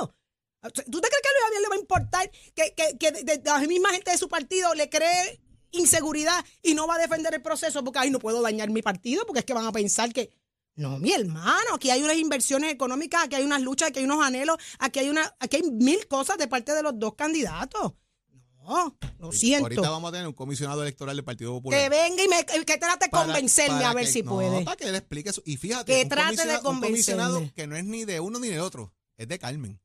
[0.70, 3.38] ¿Tú te crees que a Luis Javier le va a importar que, que, que de-
[3.38, 5.40] de la misma gente de su partido le cree
[5.72, 9.26] inseguridad y no va a defender el proceso porque, ay, no puedo dañar mi partido
[9.26, 10.30] porque es que van a pensar que,
[10.76, 14.24] no, mi hermano, aquí hay unas inversiones económicas, aquí hay unas luchas, aquí hay unos
[14.24, 17.92] anhelos, aquí hay una, aquí hay mil cosas de parte de los dos candidatos.
[18.66, 19.66] No, lo siento.
[19.66, 21.78] Ahorita vamos a tener un comisionado electoral del Partido Popular.
[21.78, 24.64] Que venga y me, que trate de convencerme para a ver que- si no, puede.
[24.64, 25.42] para que él explique eso.
[25.44, 27.54] Y fíjate, Que un trate de comisionado- un comisionado convencerme.
[27.54, 29.78] que no es ni de uno ni del otro, es de Carmen.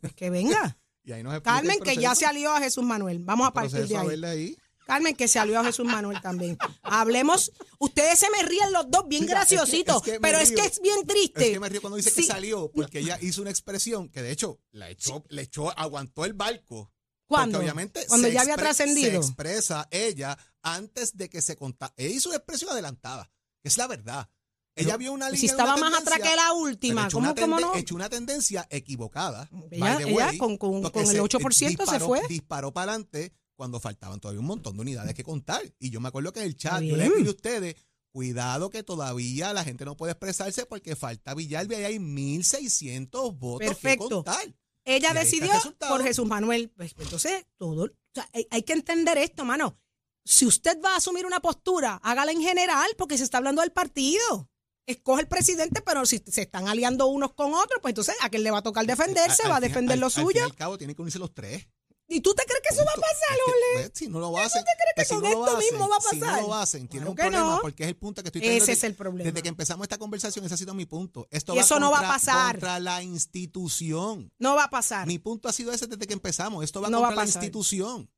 [0.00, 0.76] Pues que venga.
[1.02, 3.20] Y ahí nos explica el Carmen, que ya se alió a Jesús Manuel.
[3.20, 4.54] Vamos a partir de a ahí.
[4.86, 6.58] Carmen, que se alió a Jesús Manuel también.
[6.82, 7.52] Hablemos.
[7.78, 10.38] Ustedes se me ríen los dos bien Mira, es que- graciositos, es que me pero
[10.38, 11.46] es que es bien triste.
[11.46, 12.20] Es que me río cuando dice Sí.
[12.20, 16.24] que salió, porque ella hizo una expresión que de hecho la echó, le echó, aguantó
[16.26, 16.92] el barco.
[17.26, 17.58] ¿Cuándo?
[17.58, 19.10] Porque obviamente Cuando ya había trascendido.
[19.22, 21.94] Se expresa ella antes de que se contara.
[21.96, 23.32] Ella hizo una expresión adelantada,
[23.62, 24.28] que es la verdad.
[24.76, 25.40] Ella vio una línea.
[25.40, 27.74] si estaba más atrás que la última, ¿cómo, cómo no?
[27.74, 29.48] Echó una tendencia equivocada.
[29.70, 32.26] Ella- ella con- con- el 8% se disparó- fue.
[32.28, 35.60] Disparó para adelante cuando faltaban todavía un montón de unidades que contar.
[35.78, 37.74] Y yo me acuerdo que en el chat yo le escribí a ustedes,
[38.12, 43.68] cuidado que todavía la gente no puede expresarse porque falta Villalba y hay 1.600 votos
[43.68, 44.08] Perfecto.
[44.08, 44.54] que contar.
[44.84, 45.52] Ella decidió
[45.88, 46.70] por Jesús Manuel.
[46.76, 47.84] Pues, entonces, todo.
[47.84, 49.78] o sea, hay, hay que entender esto, mano.
[50.24, 53.72] Si usted va a asumir una postura, hágala en general, porque se está hablando del
[53.72, 54.49] partido.
[54.90, 58.42] Escoge el presidente, pero si se están aliando unos con otros, pues entonces a quien
[58.42, 60.44] le va a tocar defenderse, Al- va a defender al- lo Al suyo.
[60.44, 61.66] al cabo tienen que unirse los tres.
[62.12, 63.86] ¿Y tú te crees que eso va a pasar, Es que, Ole?
[63.86, 65.96] pues, si no lo hacen, crees que pues, si con no esto hacen, mismo va
[65.96, 66.42] a Si no pasar?
[66.42, 67.60] lo hacen, tienen Claro un problema no.
[67.62, 69.30] porque es el punto que estoy trayendo Ese desde- es el problema.
[69.30, 71.28] Desde que empezamos esta conversación, ese ha sido mi punto.
[71.30, 72.54] Esto Y va eso no va a pasar.
[72.56, 74.32] Contra la institución.
[74.40, 75.06] No va a pasar.
[75.06, 76.64] Mi punto ha sido ese desde que empezamos.
[76.64, 77.44] Esto va No va contra a la pasar.
[77.44, 78.10] institución.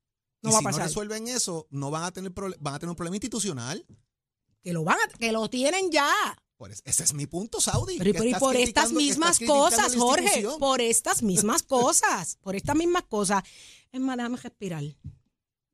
[0.43, 0.81] No y va a si pasar.
[0.81, 3.85] no resuelven eso, no van a tener van a tener un problema institucional.
[4.63, 6.09] Que lo van a, que lo tienen ya.
[6.71, 7.99] Ese es mi punto, Saudi.
[7.99, 12.55] Pero y por, y estás por estas mismas cosas, Jorge, por estas mismas cosas, por
[12.55, 13.43] estas mismas cosas.
[13.91, 14.85] Es más, déjame respirar.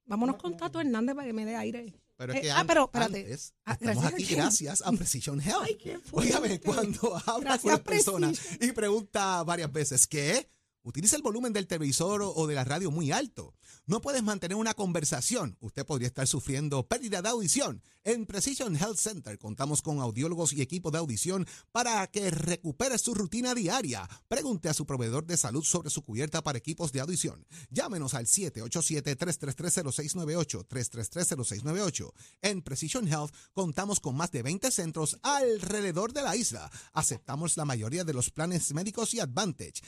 [0.06, 1.94] Vámonos con Tato Hernández para que me dé aire.
[2.16, 3.18] Pero es Eh, ah, pero espérate.
[3.20, 4.38] antes, Ah, estamos gracias a aquí quién.
[4.40, 5.62] gracias a Precision Health.
[5.62, 5.78] Ay.
[6.10, 8.68] Óigame, cuando habla con personas Precision.
[8.70, 10.50] y pregunta varias veces, ¿qué?
[10.82, 13.54] Utiliza el volumen del televisor o- de la radio muy alto.
[13.86, 15.56] No puedes mantener una conversación.
[15.60, 17.82] Usted podría estar sufriendo pérdida de audición.
[18.04, 23.12] En Precision Health Center contamos con audiólogos y equipo de audición para que recupere su
[23.14, 24.08] rutina diaria.
[24.28, 27.46] Pregunte a su proveedor de salud sobre su cubierta para equipos de audición.
[27.70, 32.12] Llámenos al 787-333-0698, 333-0698.
[32.42, 36.70] En Precision Health contamos con más de 20 centros alrededor de la isla.
[36.92, 39.82] Aceptamos la mayoría de los planes médicos y Advantage.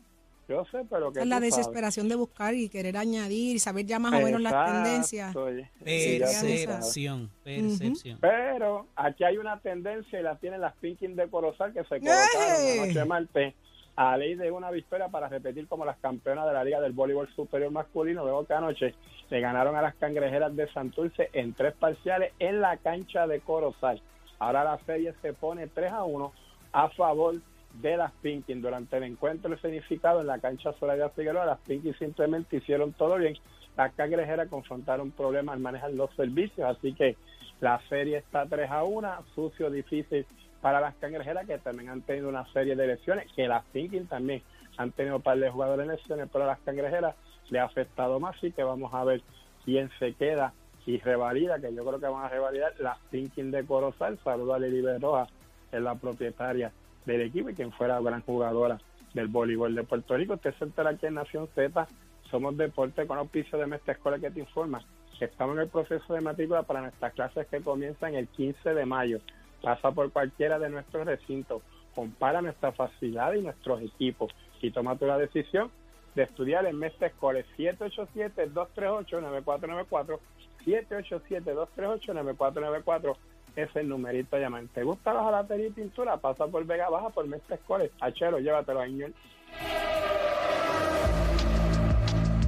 [0.50, 1.56] Yo sé, pero que Es la sabes.
[1.56, 5.36] desesperación de buscar y querer añadir y saber ya más o menos las tendencias.
[5.84, 8.18] Percepción, percepción.
[8.20, 12.78] Pero aquí hay una tendencia y la tienen las Pinkin de Corozal que se colocaron
[12.78, 13.54] la noche de martes
[13.96, 17.28] a ley de una victoria para repetir como las campeonas de la Liga del Voleibol
[17.36, 18.96] Superior Masculino, luego que anoche
[19.30, 24.02] le ganaron a las cangrejeras de Santurce en tres parciales en la cancha de Corozal.
[24.40, 26.32] Ahora la serie se pone 3 a 1
[26.72, 27.36] a favor
[27.74, 28.62] de las Pinkin.
[28.62, 33.36] Durante el encuentro escenificado en la cancha Soraya Figueroa, las Pinkin simplemente hicieron todo bien.
[33.78, 37.16] Las cangrejeras confrontaron problemas al manejar los servicios, así que
[37.62, 40.26] la serie está 3 a 1, sucio, difícil
[40.62, 44.42] para las cangrejeras que también han tenido una serie de lesiones, que las Pinkin también
[44.78, 47.16] han tenido un par de jugadores en lesiones, pero a las cangrejeras
[47.50, 49.22] le ha afectado más, así que vamos a ver
[49.64, 50.54] quién se queda
[50.86, 54.18] y revalida, que yo creo que van a revalidar las Pinkin de Corozal.
[54.24, 55.28] Saludo a Lili Berroa,
[55.70, 56.72] que es la propietaria
[57.14, 58.80] del equipo y quien fuera gran jugadora
[59.14, 60.34] del voleibol de Puerto Rico.
[60.34, 61.88] Usted se entera aquí en Nación Z,
[62.30, 64.82] somos deporte con auspicio de Mestre Escuela que te informa
[65.26, 69.20] estamos en el proceso de matrícula para nuestras clases que comienzan el 15 de mayo.
[69.62, 71.62] Pasa por cualquiera de nuestros recintos,
[71.94, 75.70] compara nuestra facilidad y nuestros equipos y toma tu la decisión
[76.16, 80.20] de estudiar en Mestre Escuela 787-238-9494
[80.66, 83.16] 787-238-9494
[83.64, 84.64] es el numerito a llamar.
[84.74, 86.18] ¿Te gusta la jalatería y pintura?
[86.18, 87.86] Pasa por Vega Baja por Mestre Escuela.
[88.00, 89.14] Achero, llévatelo, Añol.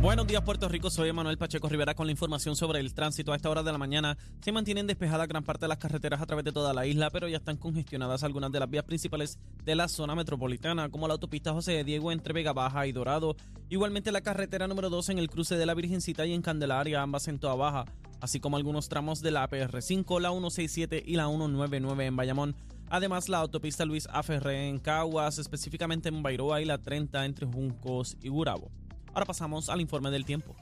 [0.01, 0.89] Buenos días, Puerto Rico.
[0.89, 3.33] Soy Manuel Pacheco Rivera con la información sobre el tránsito.
[3.33, 6.25] A esta hora de la mañana se mantienen despejadas gran parte de las carreteras a
[6.25, 9.75] través de toda la isla, pero ya están congestionadas algunas de las vías principales de
[9.75, 13.35] la zona metropolitana, como la autopista José de Diego entre Vega Baja y Dorado.
[13.69, 17.27] Igualmente la carretera número 2 en el cruce de la Virgencita y en Candelaria, ambas
[17.27, 17.85] en Toa Baja,
[18.21, 22.55] así como algunos tramos de la PR5, la 167 y la 199 en Bayamón.
[22.89, 24.21] Además, la autopista Luis A.
[24.51, 28.69] En Caguas, específicamente en Bairoa y la 30 entre Juncos y Gurabo.
[29.13, 30.55] Ahora pasamos al informe del tiempo.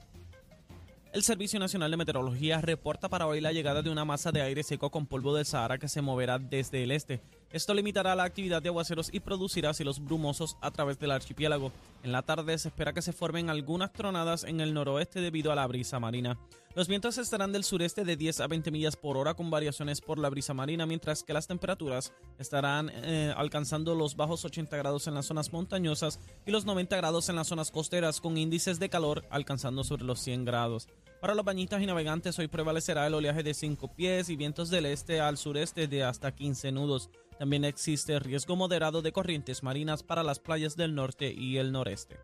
[1.11, 4.61] El Servicio Nacional de Meteorología reporta para hoy la llegada de una masa de aire
[4.61, 7.19] seco con polvo del Sahara que se moverá desde el este.
[7.51, 11.71] Esto limitará la actividad de aguaceros y producirá cielos brumosos a través del archipiélago.
[12.03, 15.55] En la tarde se espera que se formen algunas tronadas en el noroeste debido a
[15.55, 16.37] la brisa marina.
[16.75, 20.19] Los vientos estarán del sureste de 10 a 20 millas por hora con variaciones por
[20.19, 25.15] la brisa marina, mientras que las temperaturas estarán eh, alcanzando los bajos 80 grados en
[25.15, 29.25] las zonas montañosas y los 90 grados en las zonas costeras, con índices de calor
[29.31, 30.87] alcanzando sobre los 100 grados.
[31.19, 34.85] Para los bañistas y navegantes hoy prevalecerá el oleaje de 5 pies y vientos del
[34.85, 37.09] este al sureste de hasta 15 nudos.
[37.39, 42.19] También existe riesgo moderado de corrientes marinas para las playas del norte y el noreste.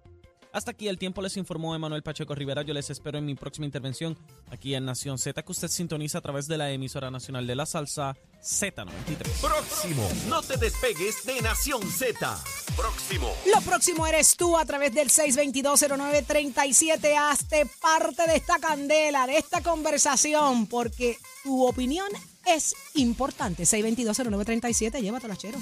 [0.56, 2.62] Hasta aquí el tiempo les informó Emanuel Pacheco Rivera.
[2.62, 4.18] Yo les espero en mi próxima intervención
[4.50, 7.66] aquí en Nación Z, que usted sintoniza a través de la emisora nacional de la
[7.66, 9.42] salsa Z93.
[9.42, 10.08] Próximo.
[10.30, 12.42] No te despegues de Nación Z.
[12.78, 13.34] Próximo.
[13.54, 17.18] Lo próximo eres tú a través del 6220937.
[17.18, 22.08] Hazte parte de esta candela, de esta conversación, porque tu opinión
[22.46, 23.64] es importante.
[23.64, 25.60] 6220937, llévatelo, chero.